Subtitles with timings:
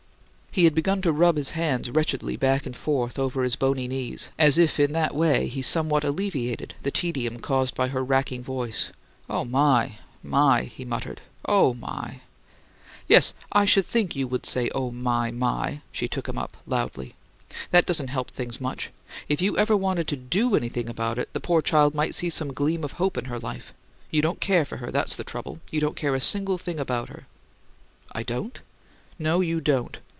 [0.53, 4.29] He had begun to rub his hands wretchedly back and forth over his bony knees,
[4.37, 8.91] as if in that way he somewhat alleviated the tedium caused by her racking voice.
[9.29, 11.21] "Oh, my, my!" he muttered.
[11.47, 12.19] "OH, my, my!"
[13.07, 17.15] "Yes, I should think you WOULD say 'Oh, my, my!'" she took him up, loudly.
[17.71, 18.89] "That doesn't help things much!
[19.29, 22.51] If you ever wanted to DO anything about it, the poor child might see some
[22.51, 23.73] gleam of hope in her life.
[24.09, 27.07] You don't CARE for her, that's the trouble; you don't care a single thing about
[27.07, 27.25] her."
[28.11, 28.59] "I don't?"
[29.17, 29.99] "No; you don't.